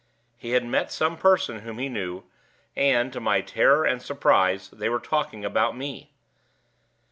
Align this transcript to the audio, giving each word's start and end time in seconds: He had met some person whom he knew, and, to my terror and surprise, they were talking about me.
He 0.35 0.53
had 0.53 0.65
met 0.65 0.91
some 0.91 1.15
person 1.15 1.59
whom 1.59 1.77
he 1.77 1.87
knew, 1.87 2.23
and, 2.75 3.13
to 3.13 3.19
my 3.19 3.41
terror 3.41 3.85
and 3.85 4.01
surprise, 4.01 4.67
they 4.71 4.89
were 4.89 4.97
talking 4.99 5.45
about 5.45 5.77
me. 5.77 6.11